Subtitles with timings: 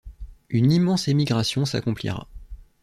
[0.49, 2.27] Une immense émigration s’accomplira.